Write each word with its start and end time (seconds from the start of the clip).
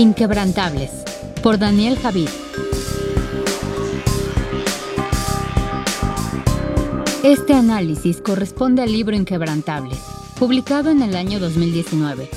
Inquebrantables, 0.00 0.92
por 1.42 1.58
Daniel 1.58 1.98
Javid. 1.98 2.30
Este 7.22 7.52
análisis 7.52 8.22
corresponde 8.22 8.80
al 8.80 8.90
libro 8.90 9.14
Inquebrantables, 9.14 9.98
publicado 10.38 10.88
en 10.88 11.02
el 11.02 11.14
año 11.16 11.38
2019. 11.38 12.30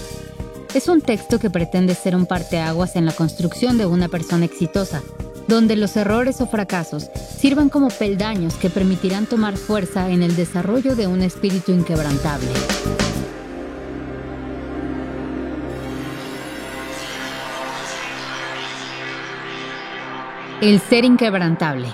Es 0.74 0.90
un 0.90 1.00
texto 1.00 1.40
que 1.40 1.50
pretende 1.50 1.96
ser 1.96 2.18
un 2.18 2.26
parteaguas 2.26 2.98
en 2.98 3.06
la 3.06 3.14
construcción 3.14 3.78
de 3.78 3.86
una 3.86 4.10
persona 4.10 4.44
exitosa, 4.44 5.02
donde 5.48 5.78
los 5.78 5.96
errores 5.96 6.42
o 6.42 6.48
fracasos 6.48 7.12
sirvan 7.40 7.70
como 7.70 7.88
peldaños 7.88 8.56
que 8.56 8.70
permitirán 8.70 9.26
tomar 9.26 9.56
fuerza 9.56 10.10
en 10.10 10.22
el 10.22 10.36
desarrollo 10.36 10.98
de 10.98 11.08
un 11.08 11.22
espíritu 11.22 11.72
inquebrantable. 11.72 12.50
El 20.64 20.80
ser 20.80 21.04
inquebrantable. 21.04 21.94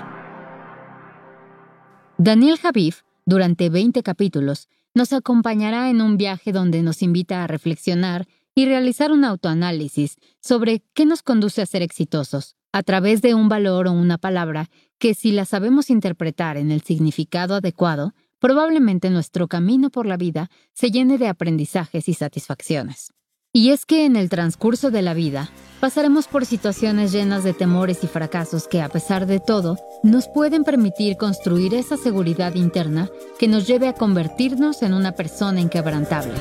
Daniel 2.19 2.55
Javif, 2.59 3.01
durante 3.25 3.67
20 3.71 4.03
capítulos, 4.03 4.69
nos 4.93 5.11
acompañará 5.11 5.89
en 5.89 6.01
un 6.01 6.17
viaje 6.17 6.51
donde 6.51 6.83
nos 6.83 7.01
invita 7.01 7.43
a 7.43 7.47
reflexionar 7.47 8.27
y 8.53 8.67
realizar 8.67 9.11
un 9.11 9.25
autoanálisis 9.25 10.17
sobre 10.39 10.83
qué 10.93 11.07
nos 11.07 11.23
conduce 11.23 11.63
a 11.63 11.65
ser 11.65 11.81
exitosos, 11.81 12.57
a 12.71 12.83
través 12.83 13.23
de 13.23 13.33
un 13.33 13.49
valor 13.49 13.87
o 13.87 13.91
una 13.91 14.19
palabra 14.19 14.69
que 14.99 15.15
si 15.15 15.31
la 15.31 15.45
sabemos 15.45 15.89
interpretar 15.89 16.55
en 16.55 16.69
el 16.69 16.81
significado 16.83 17.55
adecuado, 17.55 18.13
probablemente 18.38 19.09
nuestro 19.09 19.47
camino 19.47 19.89
por 19.89 20.05
la 20.05 20.15
vida 20.15 20.51
se 20.73 20.91
llene 20.91 21.17
de 21.17 21.27
aprendizajes 21.27 22.07
y 22.07 22.13
satisfacciones. 22.13 23.13
Y 23.52 23.71
es 23.71 23.88
que 23.88 24.05
en 24.05 24.16
el 24.16 24.30
transcurso 24.30 24.91
de 24.91 25.02
la 25.02 25.16
vida 25.16 25.49
pasaremos 25.80 26.27
por 26.27 26.45
situaciones 26.45 27.11
llenas 27.11 27.44
de 27.44 27.53
temores 27.53 28.03
y 28.03 28.08
fracasos 28.08 28.67
que, 28.67 28.80
a 28.80 28.89
pesar 28.89 29.25
de 29.25 29.39
todo, 29.39 29.80
nos 30.03 30.28
pueden 30.28 30.64
permitir 30.64 31.17
construir 31.17 31.73
esa 31.73 31.97
seguridad 31.97 32.53
interna 32.53 33.09
que 33.39 33.47
nos 33.47 33.66
lleve 33.66 33.88
a 33.88 33.94
convertirnos 33.94 34.83
en 34.83 34.94
una 34.94 35.14
persona 35.14 35.61
inquebrantable. 35.61 36.36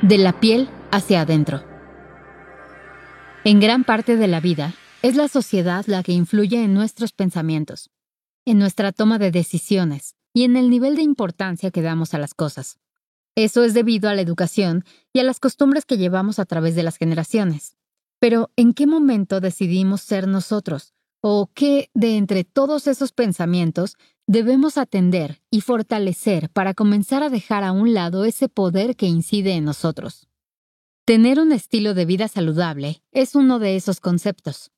De 0.00 0.16
la 0.16 0.40
piel 0.40 0.70
hacia 0.90 1.20
adentro. 1.20 1.62
En 3.44 3.60
gran 3.60 3.84
parte 3.84 4.16
de 4.16 4.26
la 4.26 4.40
vida, 4.40 4.72
es 5.02 5.16
la 5.16 5.28
sociedad 5.28 5.84
la 5.86 6.02
que 6.02 6.12
influye 6.12 6.64
en 6.64 6.72
nuestros 6.72 7.12
pensamientos, 7.12 7.90
en 8.46 8.58
nuestra 8.58 8.92
toma 8.92 9.18
de 9.18 9.30
decisiones, 9.30 10.14
y 10.32 10.44
en 10.44 10.56
el 10.56 10.70
nivel 10.70 10.96
de 10.96 11.02
importancia 11.02 11.70
que 11.70 11.82
damos 11.82 12.14
a 12.14 12.18
las 12.18 12.34
cosas. 12.34 12.78
Eso 13.36 13.64
es 13.64 13.74
debido 13.74 14.08
a 14.08 14.14
la 14.14 14.22
educación 14.22 14.84
y 15.12 15.20
a 15.20 15.24
las 15.24 15.40
costumbres 15.40 15.84
que 15.84 15.98
llevamos 15.98 16.38
a 16.38 16.44
través 16.44 16.74
de 16.74 16.82
las 16.82 16.96
generaciones. 16.96 17.76
Pero, 18.18 18.50
¿en 18.56 18.74
qué 18.74 18.86
momento 18.86 19.40
decidimos 19.40 20.02
ser 20.02 20.28
nosotros? 20.28 20.92
¿O 21.22 21.50
qué 21.54 21.90
de 21.94 22.16
entre 22.16 22.44
todos 22.44 22.86
esos 22.86 23.12
pensamientos 23.12 23.96
debemos 24.26 24.78
atender 24.78 25.42
y 25.50 25.60
fortalecer 25.60 26.50
para 26.50 26.74
comenzar 26.74 27.22
a 27.22 27.30
dejar 27.30 27.64
a 27.64 27.72
un 27.72 27.94
lado 27.94 28.24
ese 28.24 28.48
poder 28.48 28.96
que 28.96 29.06
incide 29.06 29.52
en 29.52 29.64
nosotros? 29.64 30.28
Tener 31.06 31.40
un 31.40 31.52
estilo 31.52 31.94
de 31.94 32.04
vida 32.04 32.28
saludable 32.28 33.02
es 33.10 33.34
uno 33.34 33.58
de 33.58 33.76
esos 33.76 34.00
conceptos, 34.00 34.70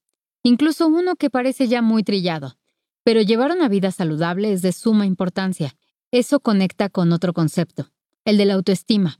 incluso 0.43 0.87
uno 0.87 1.17
que 1.17 1.31
parece 1.31 1.69
ya 1.69 1.83
muy 1.83 2.03
trillado, 2.05 2.57
pero 3.05 3.23
llevar 3.23 3.51
una 3.51 3.69
vida 3.69 3.91
saludable 3.91 4.53
es 4.53 4.63
de 4.63 4.73
suma 4.73 5.07
importancia. 5.07 5.75
Eso 6.11 6.41
conecta 6.41 6.89
con 6.89 7.13
otro 7.13 7.33
concepto, 7.33 7.89
el 8.25 8.37
de 8.37 8.45
la 8.45 8.55
autoestima, 8.55 9.19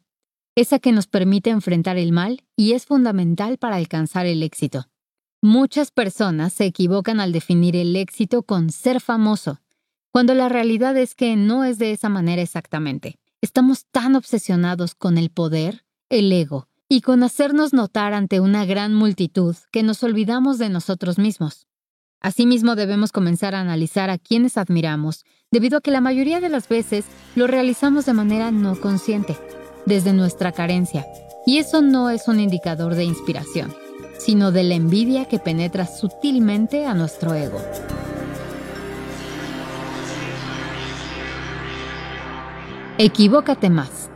esa 0.55 0.79
que 0.79 0.93
nos 0.93 1.07
permite 1.07 1.51
enfrentar 1.51 1.97
el 1.97 2.13
mal 2.13 2.45
y 2.57 2.73
es 2.73 2.85
fundamental 2.85 3.59
para 3.59 3.77
alcanzar 3.77 4.27
el 4.27 4.43
éxito. 4.43 4.87
Muchas 5.41 5.91
personas 5.91 6.53
se 6.53 6.67
equivocan 6.67 7.19
al 7.19 7.33
definir 7.33 7.75
el 7.75 7.97
éxito 7.97 8.43
con 8.43 8.71
ser 8.71 9.01
famoso, 9.01 9.61
cuando 10.13 10.35
la 10.35 10.49
realidad 10.49 10.97
es 10.97 11.15
que 11.15 11.37
no 11.37 11.65
es 11.65 11.79
de 11.79 11.93
esa 11.93 12.09
manera 12.09 12.43
exactamente. 12.43 13.19
Estamos 13.41 13.87
tan 13.91 14.15
obsesionados 14.15 14.95
con 14.95 15.19
el 15.19 15.31
poder, 15.31 15.85
el 16.11 16.31
ego, 16.31 16.69
y 16.89 17.01
con 17.01 17.23
hacernos 17.23 17.73
notar 17.73 18.13
ante 18.13 18.39
una 18.39 18.67
gran 18.67 18.95
multitud 18.95 19.57
que 19.73 19.83
nos 19.83 20.03
olvidamos 20.03 20.59
de 20.59 20.69
nosotros 20.69 21.19
mismos. 21.19 21.67
Asimismo, 22.23 22.77
debemos 22.77 23.11
comenzar 23.11 23.57
a 23.57 23.61
analizar 23.61 24.09
a 24.09 24.17
quienes 24.17 24.57
admiramos, 24.57 25.25
debido 25.51 25.79
a 25.79 25.81
que 25.81 25.91
la 25.91 26.01
mayoría 26.01 26.41
de 26.41 26.49
las 26.49 26.69
veces 26.69 27.05
lo 27.35 27.49
realizamos 27.49 28.07
de 28.07 28.13
manera 28.13 28.53
no 28.53 28.81
consciente, 28.81 29.37
desde 29.87 30.13
nuestra 30.13 30.53
carencia, 30.53 31.05
y 31.47 31.59
eso 31.59 31.83
no 31.83 32.11
es 32.11 32.29
un 32.29 32.39
indicador 32.39 32.95
de 32.95 33.03
inspiración, 33.03 33.75
sino 34.19 34.53
de 34.53 34.63
la 34.63 34.75
envidia 34.75 35.25
que 35.25 35.41
penetra 35.41 35.85
sutilmente 35.85 36.87
a 36.87 36.95
nuestro 36.95 37.35
ego. 37.35 37.61
Equivócate 42.99 43.69
más. 43.69 44.11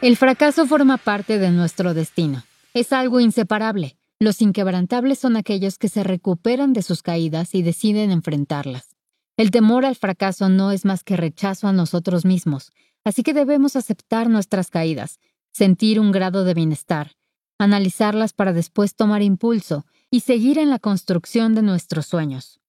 El 0.00 0.16
fracaso 0.16 0.64
forma 0.66 0.96
parte 0.96 1.40
de 1.40 1.50
nuestro 1.50 1.92
destino. 1.92 2.44
Es 2.72 2.92
algo 2.92 3.18
inseparable. 3.18 3.96
Los 4.22 4.42
inquebrantables 4.42 5.18
son 5.18 5.36
aquellos 5.36 5.78
que 5.78 5.88
se 5.88 6.04
recuperan 6.04 6.74
de 6.74 6.82
sus 6.82 7.02
caídas 7.02 7.54
y 7.54 7.62
deciden 7.62 8.10
enfrentarlas. 8.10 8.94
El 9.38 9.50
temor 9.50 9.86
al 9.86 9.96
fracaso 9.96 10.50
no 10.50 10.72
es 10.72 10.84
más 10.84 11.02
que 11.02 11.16
rechazo 11.16 11.68
a 11.68 11.72
nosotros 11.72 12.26
mismos, 12.26 12.70
así 13.02 13.22
que 13.22 13.32
debemos 13.32 13.76
aceptar 13.76 14.28
nuestras 14.28 14.68
caídas, 14.68 15.20
sentir 15.52 15.98
un 15.98 16.12
grado 16.12 16.44
de 16.44 16.52
bienestar, 16.52 17.12
analizarlas 17.58 18.34
para 18.34 18.52
después 18.52 18.94
tomar 18.94 19.22
impulso 19.22 19.86
y 20.10 20.20
seguir 20.20 20.58
en 20.58 20.68
la 20.68 20.78
construcción 20.78 21.54
de 21.54 21.62
nuestros 21.62 22.04
sueños. 22.04 22.60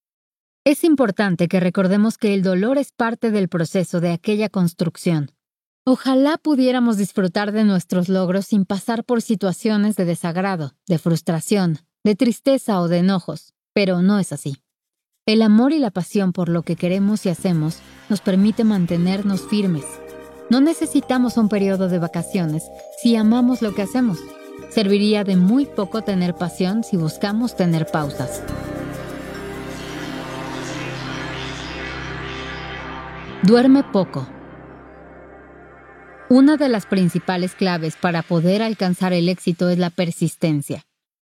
Es 0.63 0.85
importante 0.85 1.49
que 1.49 1.59
recordemos 1.59 2.17
que 2.17 2.33
el 2.33 2.43
dolor 2.43 2.77
es 2.77 2.93
parte 2.93 3.29
del 3.29 3.49
proceso 3.49 3.99
de 3.99 4.13
aquella 4.13 4.47
construcción. 4.47 5.31
Ojalá 5.83 6.37
pudiéramos 6.37 6.97
disfrutar 6.97 7.51
de 7.51 7.63
nuestros 7.63 8.07
logros 8.07 8.45
sin 8.45 8.65
pasar 8.65 9.03
por 9.03 9.23
situaciones 9.23 9.95
de 9.95 10.05
desagrado, 10.05 10.73
de 10.87 10.99
frustración, 10.99 11.79
de 12.03 12.15
tristeza 12.15 12.79
o 12.81 12.87
de 12.87 12.99
enojos, 12.99 13.55
pero 13.73 14.03
no 14.03 14.19
es 14.19 14.31
así. 14.31 14.57
El 15.25 15.41
amor 15.41 15.73
y 15.73 15.79
la 15.79 15.89
pasión 15.89 16.33
por 16.33 16.49
lo 16.49 16.61
que 16.61 16.75
queremos 16.75 17.25
y 17.25 17.29
hacemos 17.29 17.79
nos 18.09 18.21
permite 18.21 18.63
mantenernos 18.63 19.41
firmes. 19.41 19.85
No 20.51 20.61
necesitamos 20.61 21.37
un 21.37 21.49
periodo 21.49 21.87
de 21.87 21.97
vacaciones 21.97 22.63
si 23.01 23.15
amamos 23.15 23.63
lo 23.63 23.73
que 23.73 23.81
hacemos. 23.81 24.19
Serviría 24.69 25.23
de 25.23 25.35
muy 25.35 25.65
poco 25.65 26.03
tener 26.03 26.35
pasión 26.35 26.83
si 26.83 26.95
buscamos 26.95 27.55
tener 27.55 27.87
pausas. 27.87 28.43
Duerme 33.41 33.83
poco. 33.83 34.27
Una 36.31 36.55
de 36.55 36.69
las 36.69 36.85
principales 36.85 37.55
claves 37.55 37.97
para 37.97 38.21
poder 38.21 38.61
alcanzar 38.61 39.11
el 39.11 39.27
éxito 39.27 39.67
es 39.67 39.77
la 39.77 39.89
persistencia. 39.89 40.85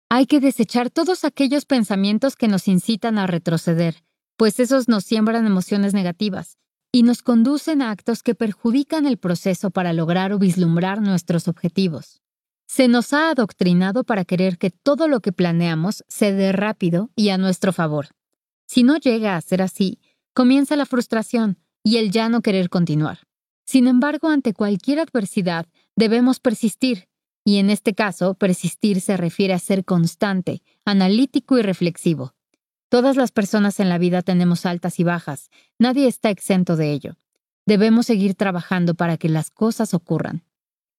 Hay 0.10 0.28
que 0.28 0.40
desechar 0.40 0.90
todos 0.90 1.26
aquellos 1.26 1.66
pensamientos 1.66 2.38
que 2.38 2.48
nos 2.48 2.70
incitan 2.70 3.18
a 3.18 3.28
retroceder, 3.28 4.02
pues 4.38 4.62
esos 4.62 4.88
nos 4.88 5.04
siembran 5.04 5.46
emociones 5.46 5.94
negativas 5.94 6.58
y 6.90 7.04
nos 7.04 7.22
conducen 7.22 7.82
a 7.82 7.92
actos 7.92 8.24
que 8.24 8.34
perjudican 8.34 9.06
el 9.06 9.18
proceso 9.18 9.72
para 9.72 9.92
lograr 9.92 10.32
o 10.32 10.40
vislumbrar 10.40 11.02
nuestros 11.02 11.50
objetivos. 11.50 12.22
Se 12.66 12.88
nos 12.88 13.12
ha 13.12 13.30
adoctrinado 13.30 14.06
para 14.06 14.24
querer 14.24 14.58
que 14.58 14.70
todo 14.70 15.10
lo 15.10 15.20
que 15.20 15.34
planeamos 15.34 16.06
se 16.08 16.32
dé 16.32 16.54
rápido 16.54 17.10
y 17.18 17.28
a 17.28 17.38
nuestro 17.38 17.74
favor. 17.74 18.08
Si 18.68 18.84
no 18.84 18.96
llega 18.96 19.36
a 19.36 19.42
ser 19.42 19.64
así, 19.64 20.00
comienza 20.34 20.78
la 20.78 20.86
frustración 20.86 21.58
y 21.84 21.98
el 21.98 22.10
ya 22.10 22.30
no 22.30 22.42
querer 22.42 22.70
continuar. 22.70 23.20
Sin 23.66 23.88
embargo, 23.88 24.30
ante 24.30 24.54
cualquier 24.54 25.00
adversidad 25.00 25.68
debemos 25.96 26.40
persistir, 26.40 27.08
y 27.46 27.58
en 27.58 27.70
este 27.70 27.94
caso, 27.94 28.36
persistir 28.36 29.02
se 29.02 29.18
refiere 29.18 29.54
a 29.54 29.60
ser 29.60 29.86
constante, 29.86 30.62
analítico 30.86 31.58
y 31.58 31.62
reflexivo. 31.62 32.36
Todas 32.90 33.16
las 33.16 33.32
personas 33.32 33.80
en 33.80 33.90
la 33.90 33.98
vida 33.98 34.22
tenemos 34.22 34.66
altas 34.66 35.00
y 35.00 35.04
bajas, 35.04 35.50
nadie 35.80 36.08
está 36.08 36.30
exento 36.30 36.76
de 36.76 36.92
ello. 36.92 37.18
Debemos 37.66 38.06
seguir 38.06 38.36
trabajando 38.36 38.94
para 38.96 39.18
que 39.18 39.30
las 39.30 39.50
cosas 39.50 39.94
ocurran. 39.94 40.44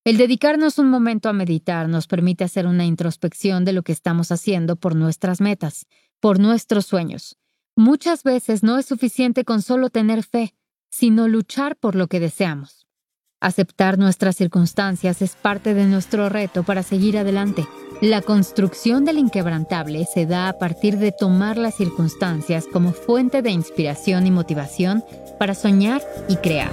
El 0.04 0.16
dedicarnos 0.18 0.78
un 0.78 0.90
momento 0.90 1.28
a 1.28 1.32
meditar 1.32 1.88
nos 1.88 2.06
permite 2.06 2.44
hacer 2.44 2.66
una 2.66 2.84
introspección 2.84 3.64
de 3.64 3.72
lo 3.72 3.82
que 3.82 3.92
estamos 3.92 4.32
haciendo 4.32 4.76
por 4.76 4.96
nuestras 4.96 5.40
metas, 5.40 5.86
por 6.20 6.38
nuestros 6.38 6.84
sueños. 6.84 7.38
Muchas 7.76 8.22
veces 8.22 8.62
no 8.62 8.78
es 8.78 8.86
suficiente 8.86 9.44
con 9.44 9.62
solo 9.62 9.88
tener 9.88 10.22
fe, 10.22 10.54
sino 10.94 11.26
luchar 11.26 11.74
por 11.74 11.96
lo 11.96 12.06
que 12.06 12.20
deseamos. 12.20 12.86
Aceptar 13.40 13.98
nuestras 13.98 14.36
circunstancias 14.36 15.22
es 15.22 15.34
parte 15.34 15.74
de 15.74 15.86
nuestro 15.86 16.28
reto 16.28 16.62
para 16.62 16.84
seguir 16.84 17.18
adelante. 17.18 17.66
La 18.00 18.22
construcción 18.22 19.04
del 19.04 19.18
inquebrantable 19.18 20.06
se 20.06 20.24
da 20.24 20.48
a 20.48 20.56
partir 20.56 20.98
de 20.98 21.10
tomar 21.10 21.58
las 21.58 21.74
circunstancias 21.74 22.66
como 22.72 22.92
fuente 22.92 23.42
de 23.42 23.50
inspiración 23.50 24.28
y 24.28 24.30
motivación 24.30 25.02
para 25.36 25.56
soñar 25.56 26.00
y 26.28 26.36
crear. 26.36 26.70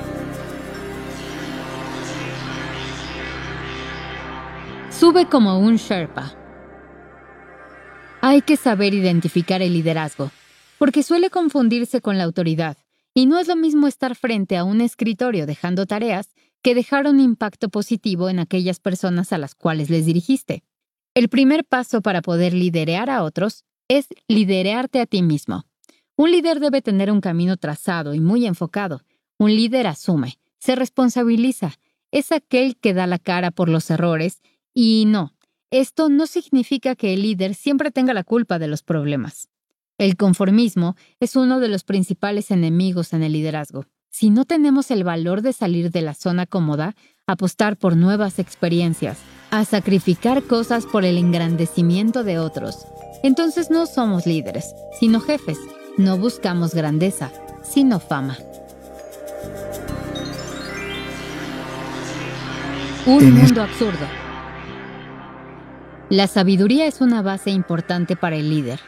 Sube 4.91 5.25
como 5.25 5.57
un 5.57 5.77
Sherpa. 5.77 6.31
Hay 8.21 8.43
que 8.43 8.55
saber 8.55 8.93
identificar 8.93 9.63
el 9.63 9.73
liderazgo, 9.73 10.29
porque 10.77 11.01
suele 11.01 11.31
confundirse 11.31 12.01
con 12.01 12.19
la 12.19 12.25
autoridad 12.25 12.77
y 13.13 13.25
no 13.25 13.39
es 13.39 13.47
lo 13.47 13.55
mismo 13.55 13.87
estar 13.87 14.15
frente 14.15 14.57
a 14.57 14.63
un 14.63 14.81
escritorio 14.81 15.45
dejando 15.45 15.85
tareas 15.85 16.29
que 16.61 16.75
dejar 16.75 17.07
un 17.07 17.19
impacto 17.19 17.69
positivo 17.69 18.29
en 18.29 18.39
aquellas 18.39 18.79
personas 18.79 19.33
a 19.33 19.37
las 19.37 19.55
cuales 19.55 19.89
les 19.89 20.05
dirigiste. 20.05 20.63
El 21.13 21.27
primer 21.27 21.65
paso 21.65 22.01
para 22.01 22.21
poder 22.21 22.53
liderear 22.53 23.09
a 23.09 23.23
otros 23.23 23.65
es 23.87 24.07
liderearte 24.27 25.01
a 25.01 25.05
ti 25.05 25.21
mismo. 25.21 25.65
Un 26.15 26.31
líder 26.31 26.59
debe 26.59 26.81
tener 26.81 27.11
un 27.11 27.19
camino 27.19 27.57
trazado 27.57 28.13
y 28.13 28.19
muy 28.19 28.45
enfocado. 28.45 29.01
Un 29.37 29.55
líder 29.55 29.87
asume, 29.87 30.37
se 30.59 30.75
responsabiliza, 30.75 31.73
es 32.11 32.31
aquel 32.31 32.77
que 32.77 32.93
da 32.93 33.07
la 33.07 33.17
cara 33.17 33.51
por 33.51 33.69
los 33.69 33.89
errores 33.89 34.41
y 34.73 35.05
no, 35.07 35.33
esto 35.71 36.09
no 36.09 36.27
significa 36.27 36.95
que 36.95 37.13
el 37.13 37.23
líder 37.23 37.55
siempre 37.55 37.91
tenga 37.91 38.13
la 38.13 38.23
culpa 38.23 38.59
de 38.59 38.67
los 38.67 38.83
problemas. 38.83 39.49
El 40.01 40.17
conformismo 40.17 40.95
es 41.19 41.35
uno 41.35 41.59
de 41.59 41.67
los 41.67 41.83
principales 41.83 42.49
enemigos 42.49 43.13
en 43.13 43.21
el 43.21 43.33
liderazgo. 43.33 43.85
Si 44.09 44.31
no 44.31 44.45
tenemos 44.45 44.89
el 44.89 45.03
valor 45.03 45.43
de 45.43 45.53
salir 45.53 45.91
de 45.91 46.01
la 46.01 46.15
zona 46.15 46.47
cómoda, 46.47 46.95
apostar 47.27 47.77
por 47.77 47.95
nuevas 47.95 48.39
experiencias, 48.39 49.19
a 49.51 49.63
sacrificar 49.63 50.41
cosas 50.41 50.87
por 50.87 51.05
el 51.05 51.19
engrandecimiento 51.19 52.23
de 52.23 52.39
otros, 52.39 52.87
entonces 53.21 53.69
no 53.69 53.85
somos 53.85 54.25
líderes, 54.25 54.73
sino 54.99 55.19
jefes. 55.19 55.59
No 55.99 56.17
buscamos 56.17 56.73
grandeza, 56.73 57.31
sino 57.61 57.99
fama. 57.99 58.39
Un 63.05 63.33
mundo 63.35 63.61
absurdo. 63.61 64.07
La 66.09 66.25
sabiduría 66.25 66.87
es 66.87 67.01
una 67.01 67.21
base 67.21 67.51
importante 67.51 68.15
para 68.15 68.37
el 68.37 68.49
líder. 68.49 68.79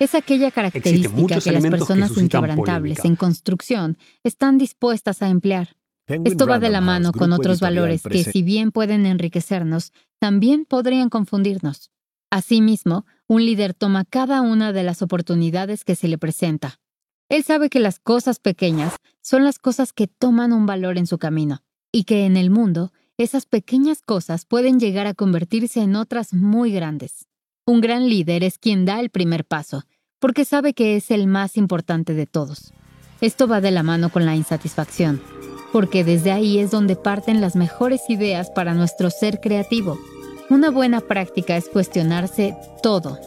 Es 0.00 0.14
aquella 0.14 0.50
característica 0.50 1.40
que 1.40 1.52
las 1.52 1.66
personas 1.66 2.16
inquebrantables 2.16 3.04
en 3.04 3.16
construcción 3.16 3.98
están 4.24 4.56
dispuestas 4.56 5.20
a 5.20 5.28
emplear. 5.28 5.76
Esto 6.24 6.46
va 6.46 6.58
de 6.58 6.70
la 6.70 6.80
mano 6.80 7.12
con 7.12 7.34
otros 7.34 7.60
valores 7.60 8.02
que, 8.02 8.24
si 8.24 8.42
bien 8.42 8.72
pueden 8.72 9.04
enriquecernos, 9.04 9.92
también 10.18 10.64
podrían 10.64 11.10
confundirnos. 11.10 11.90
Asimismo, 12.30 13.04
un 13.26 13.44
líder 13.44 13.74
toma 13.74 14.06
cada 14.06 14.40
una 14.40 14.72
de 14.72 14.84
las 14.84 15.02
oportunidades 15.02 15.84
que 15.84 15.94
se 15.96 16.08
le 16.08 16.16
presenta. 16.16 16.80
Él 17.28 17.44
sabe 17.44 17.68
que 17.68 17.78
las 17.78 17.98
cosas 17.98 18.38
pequeñas 18.38 18.96
son 19.20 19.44
las 19.44 19.58
cosas 19.58 19.92
que 19.92 20.06
toman 20.06 20.54
un 20.54 20.64
valor 20.64 20.96
en 20.96 21.06
su 21.06 21.18
camino, 21.18 21.62
y 21.92 22.04
que 22.04 22.24
en 22.24 22.38
el 22.38 22.48
mundo 22.48 22.90
esas 23.18 23.44
pequeñas 23.44 24.00
cosas 24.00 24.46
pueden 24.46 24.80
llegar 24.80 25.06
a 25.06 25.12
convertirse 25.12 25.82
en 25.82 25.94
otras 25.94 26.32
muy 26.32 26.72
grandes. 26.72 27.26
Un 27.70 27.80
gran 27.80 28.08
líder 28.08 28.42
es 28.42 28.58
quien 28.58 28.84
da 28.84 28.98
el 28.98 29.10
primer 29.10 29.44
paso, 29.44 29.84
porque 30.18 30.44
sabe 30.44 30.74
que 30.74 30.96
es 30.96 31.12
el 31.12 31.28
más 31.28 31.56
importante 31.56 32.14
de 32.14 32.26
todos. 32.26 32.72
Esto 33.20 33.46
va 33.46 33.60
de 33.60 33.70
la 33.70 33.84
mano 33.84 34.08
con 34.08 34.26
la 34.26 34.34
insatisfacción, 34.34 35.22
porque 35.70 36.02
desde 36.02 36.32
ahí 36.32 36.58
es 36.58 36.72
donde 36.72 36.96
parten 36.96 37.40
las 37.40 37.54
mejores 37.54 38.00
ideas 38.10 38.50
para 38.50 38.74
nuestro 38.74 39.08
ser 39.08 39.38
creativo. 39.38 40.00
Una 40.48 40.70
buena 40.70 41.00
práctica 41.00 41.56
es 41.56 41.68
cuestionarse 41.68 42.56
todo, 42.82 43.20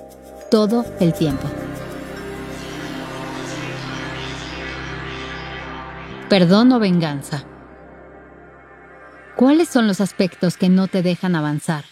todo 0.51 0.83
el 0.99 1.13
tiempo. 1.13 1.47
Perdón 6.27 6.73
o 6.73 6.79
venganza. 6.79 7.45
¿Cuáles 9.37 9.69
son 9.69 9.87
los 9.87 10.01
aspectos 10.01 10.57
que 10.57 10.67
no 10.67 10.89
te 10.89 11.01
dejan 11.01 11.37
avanzar? 11.37 11.85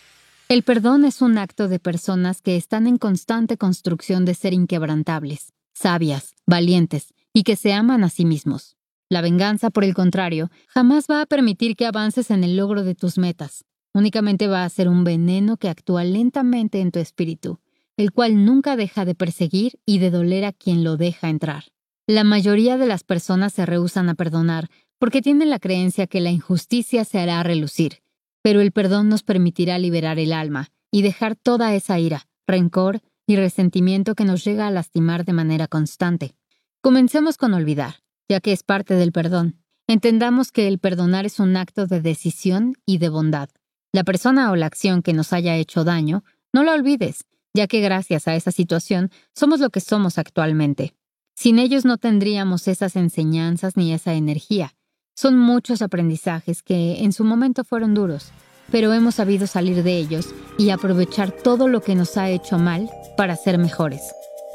El 0.51 0.63
perdón 0.63 1.06
es 1.06 1.21
un 1.21 1.38
acto 1.38 1.69
de 1.69 1.80
personas 1.80 2.42
que 2.42 2.57
están 2.57 2.86
en 2.86 2.98
constante 2.98 3.56
construcción 3.56 4.25
de 4.25 4.33
ser 4.33 4.51
inquebrantables, 4.51 5.53
sabias, 5.74 6.36
valientes 6.45 7.13
y 7.31 7.44
que 7.44 7.56
se 7.56 7.71
aman 7.71 8.03
a 8.03 8.09
sí 8.09 8.25
mismos. 8.25 8.75
La 9.07 9.21
venganza, 9.21 9.69
por 9.69 9.86
el 9.86 9.94
contrario, 9.94 10.51
jamás 10.68 11.06
va 11.09 11.21
a 11.21 11.25
permitir 11.25 11.77
que 11.77 11.86
avances 11.86 12.31
en 12.31 12.44
el 12.44 12.57
logro 12.57 12.83
de 12.83 12.95
tus 12.95 13.18
metas. 13.18 13.63
Únicamente 13.94 14.48
va 14.48 14.65
a 14.65 14.69
ser 14.69 14.89
un 14.89 15.06
veneno 15.06 15.56
que 15.56 15.69
actúa 15.69 16.03
lentamente 16.03 16.81
en 16.81 16.92
tu 16.92 17.00
espíritu, 17.00 17.62
el 17.95 18.12
cual 18.12 18.44
nunca 18.44 18.75
deja 18.75 19.06
de 19.06 19.15
perseguir 19.15 19.80
y 19.86 20.00
de 20.00 20.12
doler 20.12 20.44
a 20.44 20.51
quien 20.51 20.83
lo 20.83 20.98
deja 20.98 21.30
entrar. 21.30 21.63
La 22.07 22.25
mayoría 22.25 22.77
de 22.77 22.88
las 22.88 23.06
personas 23.06 23.53
se 23.53 23.65
rehusan 23.65 24.09
a 24.09 24.15
perdonar 24.15 24.68
porque 25.00 25.21
tienen 25.21 25.50
la 25.50 25.59
creencia 25.59 26.07
que 26.07 26.19
la 26.19 26.30
injusticia 26.30 27.06
se 27.06 27.19
hará 27.19 27.42
relucir, 27.42 28.01
pero 28.41 28.61
el 28.61 28.71
perdón 28.71 29.09
nos 29.09 29.23
permitirá 29.23 29.77
liberar 29.79 30.19
el 30.19 30.33
alma 30.33 30.69
y 30.91 31.01
dejar 31.01 31.35
toda 31.35 31.73
esa 31.75 31.99
ira, 31.99 32.27
rencor 32.47 33.01
y 33.27 33.35
resentimiento 33.35 34.15
que 34.15 34.25
nos 34.25 34.43
llega 34.43 34.67
a 34.67 34.71
lastimar 34.71 35.25
de 35.25 35.33
manera 35.33 35.67
constante. 35.67 36.35
Comencemos 36.81 37.38
con 37.38 37.53
olvidar, 37.53 37.95
ya 38.27 38.39
que 38.39 38.51
es 38.51 38.63
parte 38.63 38.95
del 38.95 39.11
perdón. 39.11 39.57
Entendamos 39.88 40.51
que 40.51 40.67
el 40.67 40.79
perdonar 40.79 41.25
es 41.25 41.39
un 41.39 41.55
acto 41.55 41.85
de 41.85 42.01
decisión 42.01 42.75
y 42.85 42.97
de 42.97 43.09
bondad. 43.09 43.49
La 43.93 44.03
persona 44.03 44.51
o 44.51 44.55
la 44.55 44.65
acción 44.65 45.01
que 45.01 45.13
nos 45.13 45.33
haya 45.33 45.55
hecho 45.57 45.83
daño, 45.83 46.23
no 46.53 46.63
la 46.63 46.73
olvides, 46.73 47.25
ya 47.53 47.67
que 47.67 47.81
gracias 47.81 48.27
a 48.27 48.35
esa 48.35 48.51
situación 48.51 49.11
somos 49.35 49.59
lo 49.59 49.69
que 49.69 49.81
somos 49.81 50.17
actualmente. 50.17 50.93
Sin 51.35 51.59
ellos 51.59 51.85
no 51.85 51.97
tendríamos 51.97 52.67
esas 52.67 52.95
enseñanzas 52.95 53.75
ni 53.75 53.93
esa 53.93 54.13
energía, 54.13 54.73
son 55.15 55.37
muchos 55.37 55.81
aprendizajes 55.81 56.63
que 56.63 57.03
en 57.03 57.11
su 57.13 57.23
momento 57.23 57.63
fueron 57.63 57.93
duros, 57.93 58.31
pero 58.71 58.93
hemos 58.93 59.15
sabido 59.15 59.47
salir 59.47 59.83
de 59.83 59.97
ellos 59.97 60.33
y 60.57 60.69
aprovechar 60.69 61.31
todo 61.31 61.67
lo 61.67 61.81
que 61.81 61.95
nos 61.95 62.17
ha 62.17 62.29
hecho 62.29 62.57
mal 62.57 62.89
para 63.17 63.35
ser 63.35 63.57
mejores. 63.57 64.01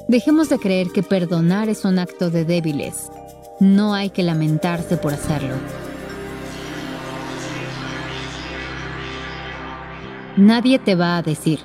Dejemos 0.09 0.49
de 0.49 0.59
creer 0.59 0.89
que 0.91 1.03
perdonar 1.03 1.69
es 1.69 1.85
un 1.85 1.99
acto 1.99 2.31
de 2.31 2.45
débiles. 2.45 3.11
No 3.61 3.95
hay 3.95 4.11
que 4.11 4.23
lamentarse 4.23 4.97
por 4.97 5.13
hacerlo. 5.13 5.55
Nadie 10.37 10.79
te 10.79 10.95
va 10.95 11.17
a 11.17 11.23
decir. 11.23 11.61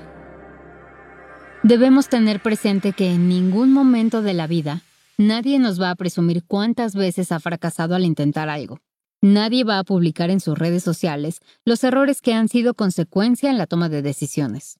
Debemos 1.61 2.07
tener 2.07 2.41
presente 2.41 2.93
que 2.93 3.11
en 3.11 3.27
ningún 3.27 3.71
momento 3.73 4.21
de 4.21 4.33
la 4.33 4.47
vida 4.47 4.81
Nadie 5.21 5.59
nos 5.59 5.79
va 5.79 5.91
a 5.91 5.95
presumir 5.95 6.43
cuántas 6.45 6.95
veces 6.95 7.31
ha 7.31 7.39
fracasado 7.39 7.93
al 7.93 8.05
intentar 8.05 8.49
algo. 8.49 8.79
Nadie 9.21 9.63
va 9.63 9.77
a 9.77 9.83
publicar 9.83 10.31
en 10.31 10.39
sus 10.39 10.57
redes 10.57 10.81
sociales 10.81 11.41
los 11.63 11.83
errores 11.83 12.21
que 12.21 12.33
han 12.33 12.49
sido 12.49 12.73
consecuencia 12.73 13.51
en 13.51 13.59
la 13.59 13.67
toma 13.67 13.87
de 13.87 14.01
decisiones. 14.01 14.79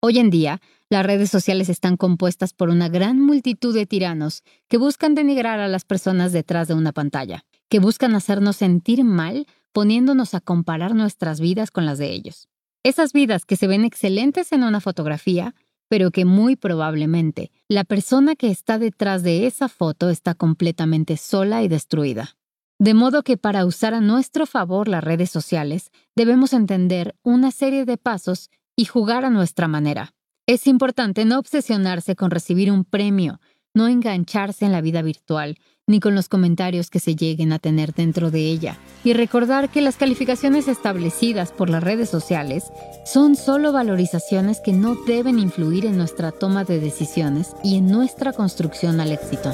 Hoy 0.00 0.20
en 0.20 0.30
día, 0.30 0.60
las 0.90 1.04
redes 1.04 1.28
sociales 1.28 1.68
están 1.68 1.96
compuestas 1.96 2.52
por 2.52 2.68
una 2.68 2.88
gran 2.88 3.20
multitud 3.20 3.74
de 3.74 3.84
tiranos 3.84 4.44
que 4.68 4.76
buscan 4.76 5.16
denigrar 5.16 5.58
a 5.58 5.66
las 5.66 5.84
personas 5.84 6.30
detrás 6.30 6.68
de 6.68 6.74
una 6.74 6.92
pantalla, 6.92 7.44
que 7.68 7.80
buscan 7.80 8.14
hacernos 8.14 8.54
sentir 8.54 9.02
mal 9.02 9.48
poniéndonos 9.72 10.34
a 10.34 10.40
comparar 10.40 10.94
nuestras 10.94 11.40
vidas 11.40 11.72
con 11.72 11.84
las 11.84 11.98
de 11.98 12.12
ellos. 12.12 12.46
Esas 12.84 13.12
vidas 13.12 13.44
que 13.44 13.56
se 13.56 13.66
ven 13.66 13.84
excelentes 13.84 14.52
en 14.52 14.62
una 14.62 14.80
fotografía 14.80 15.52
pero 15.90 16.12
que 16.12 16.24
muy 16.24 16.54
probablemente 16.54 17.50
la 17.68 17.82
persona 17.82 18.36
que 18.36 18.48
está 18.48 18.78
detrás 18.78 19.24
de 19.24 19.48
esa 19.48 19.68
foto 19.68 20.08
está 20.08 20.34
completamente 20.34 21.16
sola 21.16 21.64
y 21.64 21.68
destruida. 21.68 22.36
De 22.78 22.94
modo 22.94 23.24
que 23.24 23.36
para 23.36 23.66
usar 23.66 23.92
a 23.92 24.00
nuestro 24.00 24.46
favor 24.46 24.86
las 24.86 25.02
redes 25.02 25.30
sociales, 25.30 25.90
debemos 26.14 26.52
entender 26.52 27.16
una 27.24 27.50
serie 27.50 27.84
de 27.84 27.96
pasos 27.96 28.50
y 28.76 28.84
jugar 28.84 29.24
a 29.24 29.30
nuestra 29.30 29.66
manera. 29.66 30.14
Es 30.46 30.68
importante 30.68 31.24
no 31.24 31.40
obsesionarse 31.40 32.14
con 32.14 32.30
recibir 32.30 32.70
un 32.70 32.84
premio, 32.84 33.40
no 33.74 33.88
engancharse 33.88 34.64
en 34.64 34.72
la 34.72 34.80
vida 34.80 35.02
virtual, 35.02 35.58
ni 35.90 35.98
con 35.98 36.14
los 36.14 36.28
comentarios 36.28 36.88
que 36.88 37.00
se 37.00 37.16
lleguen 37.16 37.52
a 37.52 37.58
tener 37.58 37.92
dentro 37.92 38.30
de 38.30 38.42
ella, 38.42 38.78
y 39.02 39.12
recordar 39.12 39.70
que 39.70 39.80
las 39.80 39.96
calificaciones 39.96 40.68
establecidas 40.68 41.50
por 41.50 41.68
las 41.68 41.82
redes 41.82 42.08
sociales 42.08 42.70
son 43.04 43.34
solo 43.34 43.72
valorizaciones 43.72 44.60
que 44.60 44.72
no 44.72 44.94
deben 44.94 45.40
influir 45.40 45.86
en 45.86 45.96
nuestra 45.96 46.30
toma 46.30 46.62
de 46.62 46.78
decisiones 46.78 47.56
y 47.64 47.76
en 47.76 47.88
nuestra 47.88 48.32
construcción 48.32 49.00
al 49.00 49.10
éxito. 49.10 49.52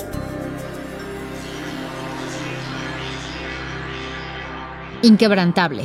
Inquebrantable. 5.03 5.85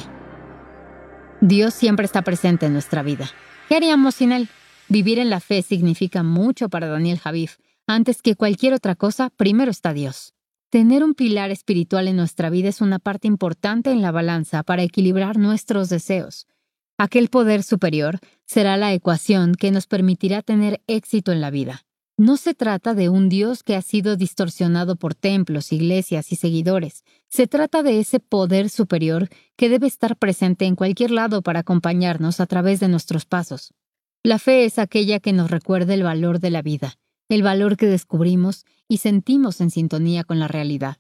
Dios 1.40 1.74
siempre 1.74 2.06
está 2.06 2.24
presente 2.24 2.66
en 2.66 2.74
nuestra 2.74 3.04
vida. 3.04 3.30
¿Qué 3.70 3.76
haríamos 3.78 4.16
sin 4.16 4.34
Él? 4.34 4.50
Vivir 4.90 5.18
en 5.18 5.30
la 5.30 5.40
fe 5.40 5.62
significa 5.62 6.24
mucho 6.24 6.68
para 6.68 6.88
Daniel 6.88 7.20
Javif. 7.20 7.58
Antes 7.88 8.22
que 8.22 8.36
cualquier 8.36 8.74
otra 8.74 8.96
cosa, 8.96 9.30
primero 9.30 9.72
está 9.72 9.94
Dios. 9.94 10.34
Tener 10.72 11.04
un 11.04 11.16
pilar 11.16 11.52
espiritual 11.52 12.08
en 12.08 12.16
nuestra 12.16 12.50
vida 12.50 12.70
es 12.70 12.80
una 12.80 12.98
parte 12.98 13.28
importante 13.28 13.92
en 13.92 14.02
la 14.02 14.12
balanza 14.12 14.64
para 14.64 14.84
equilibrar 14.84 15.38
nuestros 15.38 15.90
deseos. 15.90 16.48
Aquel 16.98 17.28
poder 17.28 17.62
superior 17.62 18.20
será 18.46 18.78
la 18.78 18.94
ecuación 18.94 19.54
que 19.54 19.70
nos 19.72 19.86
permitirá 19.86 20.42
tener 20.42 20.82
éxito 20.88 21.34
en 21.34 21.42
la 21.42 21.50
vida. 21.50 21.84
No 22.18 22.38
se 22.38 22.54
trata 22.54 22.94
de 22.94 23.10
un 23.10 23.28
Dios 23.28 23.64
que 23.64 23.76
ha 23.76 23.82
sido 23.82 24.16
distorsionado 24.16 24.96
por 24.96 25.14
templos, 25.14 25.74
iglesias 25.74 26.32
y 26.32 26.38
seguidores. 26.38 27.04
Se 27.28 27.48
trata 27.48 27.84
de 27.84 28.00
ese 28.00 28.22
poder 28.22 28.70
superior 28.70 29.28
que 29.58 29.68
debe 29.68 29.88
estar 29.88 30.16
presente 30.16 30.68
en 30.68 30.78
cualquier 30.78 31.12
lado 31.12 31.42
para 31.42 31.60
acompañarnos 31.60 32.40
a 32.40 32.46
través 32.46 32.80
de 32.80 32.88
nuestros 32.88 33.26
pasos. 33.26 33.74
La 34.24 34.40
fe 34.40 34.64
es 34.64 34.80
aquella 34.80 35.20
que 35.20 35.34
nos 35.34 35.52
recuerda 35.52 35.96
el 35.96 36.04
valor 36.04 36.40
de 36.40 36.52
la 36.52 36.62
vida, 36.62 36.98
el 37.28 37.44
valor 37.44 37.76
que 37.76 37.88
descubrimos 37.88 38.66
y 38.92 38.98
sentimos 38.98 39.62
en 39.62 39.70
sintonía 39.70 40.26
con 40.26 40.38
la 40.38 40.50
realidad. 40.50 40.98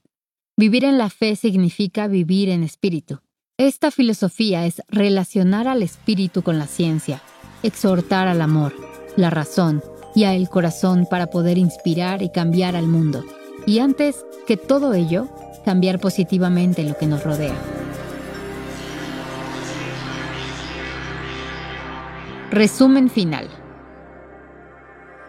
Vivir 0.55 0.85
en 0.85 0.97
la 0.97 1.09
fe 1.09 1.35
significa 1.35 2.07
vivir 2.07 2.47
en 2.47 2.63
espíritu. 2.63 3.19
Esta 3.57 3.91
filosofía 3.91 4.65
es 4.65 4.81
relacionar 4.87 5.67
al 5.67 5.83
espíritu 5.83 6.41
con 6.41 6.57
la 6.57 6.67
ciencia, 6.67 7.21
exhortar 7.63 8.29
al 8.29 8.41
amor, 8.41 8.73
la 9.17 9.29
razón, 9.29 9.83
y 10.15 10.23
a 10.23 10.33
el 10.33 10.47
corazón 10.47 11.05
para 11.05 11.27
poder 11.27 11.57
inspirar 11.57 12.21
y 12.21 12.31
cambiar 12.31 12.77
al 12.77 12.87
mundo. 12.87 13.25
Y 13.65 13.79
antes 13.79 14.25
que 14.47 14.55
todo 14.55 14.93
ello, 14.93 15.27
cambiar 15.65 15.99
positivamente 15.99 16.85
lo 16.85 16.97
que 16.97 17.07
nos 17.07 17.25
rodea. 17.25 17.55
Resumen 22.51 23.09
final. 23.09 23.49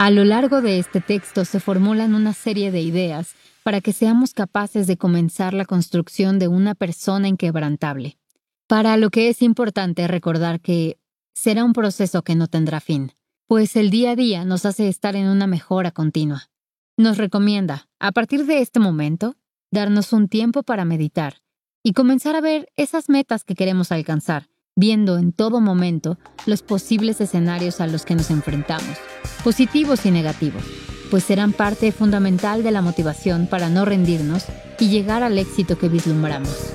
A 0.02 0.10
lo 0.10 0.24
largo 0.24 0.62
de 0.62 0.80
este 0.80 1.00
texto 1.00 1.44
se 1.44 1.60
formulan 1.60 2.16
una 2.16 2.32
serie 2.32 2.72
de 2.72 2.80
ideas 2.80 3.36
para 3.62 3.80
que 3.80 3.92
seamos 3.92 4.34
capaces 4.34 4.88
de 4.88 4.96
comenzar 4.96 5.54
la 5.54 5.64
construcción 5.64 6.40
de 6.40 6.48
una 6.48 6.74
persona 6.74 7.28
inquebrantable. 7.28 8.18
Para 8.66 8.96
lo 8.96 9.10
que 9.10 9.28
es 9.28 9.42
importante 9.42 10.08
recordar 10.08 10.58
que 10.58 10.98
será 11.34 11.62
un 11.62 11.72
proceso 11.72 12.22
que 12.22 12.34
no 12.34 12.48
tendrá 12.48 12.80
fin 12.80 13.12
pues 13.46 13.76
el 13.76 13.90
día 13.90 14.10
a 14.10 14.16
día 14.16 14.44
nos 14.44 14.66
hace 14.66 14.88
estar 14.88 15.14
en 15.14 15.28
una 15.28 15.46
mejora 15.46 15.92
continua. 15.92 16.50
Nos 16.96 17.16
recomienda, 17.16 17.88
a 18.00 18.10
partir 18.10 18.44
de 18.44 18.58
este 18.58 18.80
momento, 18.80 19.36
darnos 19.70 20.12
un 20.12 20.26
tiempo 20.26 20.64
para 20.64 20.84
meditar 20.84 21.42
y 21.84 21.92
comenzar 21.92 22.34
a 22.34 22.40
ver 22.40 22.72
esas 22.74 23.08
metas 23.08 23.44
que 23.44 23.54
queremos 23.54 23.92
alcanzar, 23.92 24.48
viendo 24.76 25.18
en 25.18 25.32
todo 25.32 25.60
momento 25.60 26.18
los 26.46 26.62
posibles 26.62 27.20
escenarios 27.20 27.80
a 27.80 27.86
los 27.86 28.04
que 28.04 28.14
nos 28.14 28.30
enfrentamos, 28.30 28.96
positivos 29.44 30.06
y 30.06 30.10
negativos, 30.10 30.62
pues 31.10 31.24
serán 31.24 31.52
parte 31.52 31.92
fundamental 31.92 32.62
de 32.62 32.70
la 32.70 32.80
motivación 32.80 33.46
para 33.46 33.68
no 33.68 33.84
rendirnos 33.84 34.44
y 34.78 34.88
llegar 34.88 35.22
al 35.22 35.38
éxito 35.38 35.78
que 35.78 35.88
vislumbramos. 35.88 36.72